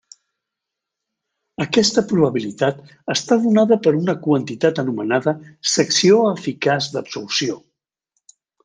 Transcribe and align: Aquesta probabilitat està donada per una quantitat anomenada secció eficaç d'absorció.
Aquesta 1.65 2.03
probabilitat 2.13 2.81
està 3.15 3.39
donada 3.45 3.79
per 3.89 3.95
una 4.01 4.17
quantitat 4.25 4.83
anomenada 4.87 5.37
secció 5.77 6.21
eficaç 6.35 6.91
d'absorció. 6.97 7.65